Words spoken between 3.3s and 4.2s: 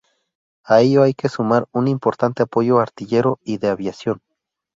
y de aviación.